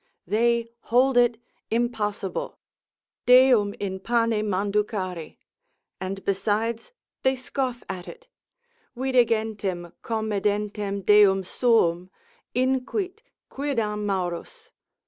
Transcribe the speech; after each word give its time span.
They 0.25 0.67
hold 0.85 1.15
it 1.15 1.37
impossible, 1.69 2.57
Deum 3.27 3.75
in 3.79 3.99
pane 3.99 4.43
manducari; 4.49 5.37
and 5.99 6.25
besides 6.25 6.91
they 7.21 7.35
scoff 7.35 7.83
at 7.87 8.07
it, 8.07 8.27
vide 8.95 9.27
gentem 9.29 9.93
comedentem 10.01 11.05
Deum 11.05 11.43
suum, 11.43 12.09
inquit 12.55 13.21
quidam 13.47 14.03
Maurus. 14.07 14.71